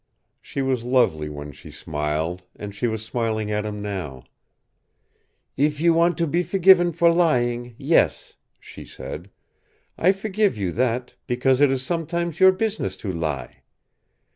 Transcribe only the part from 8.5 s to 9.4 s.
she said.